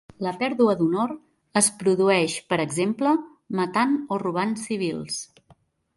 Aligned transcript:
La 0.25 0.31
pèrdua 0.37 0.75
d'honor 0.79 1.11
es 1.61 1.67
produeix, 1.83 2.37
per 2.53 2.59
exemple, 2.65 3.13
matant 3.61 3.97
o 4.17 4.23
robant 4.25 4.57
civils. 4.67 5.25